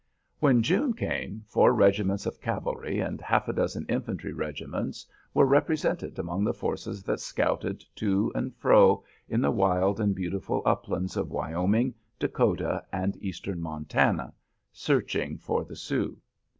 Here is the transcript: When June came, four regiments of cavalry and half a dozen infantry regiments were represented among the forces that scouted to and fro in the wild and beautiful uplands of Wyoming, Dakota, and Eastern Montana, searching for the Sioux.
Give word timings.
When 0.39 0.63
June 0.63 0.95
came, 0.95 1.43
four 1.47 1.73
regiments 1.73 2.25
of 2.25 2.41
cavalry 2.41 2.99
and 2.99 3.21
half 3.21 3.47
a 3.47 3.53
dozen 3.53 3.85
infantry 3.87 4.33
regiments 4.33 5.05
were 5.31 5.45
represented 5.45 6.17
among 6.17 6.43
the 6.43 6.55
forces 6.55 7.03
that 7.03 7.19
scouted 7.19 7.83
to 7.97 8.31
and 8.33 8.51
fro 8.55 9.03
in 9.29 9.41
the 9.41 9.51
wild 9.51 9.99
and 9.99 10.15
beautiful 10.15 10.63
uplands 10.65 11.15
of 11.17 11.29
Wyoming, 11.29 11.93
Dakota, 12.17 12.83
and 12.91 13.15
Eastern 13.23 13.61
Montana, 13.61 14.33
searching 14.73 15.37
for 15.37 15.63
the 15.63 15.75
Sioux. 15.75 16.17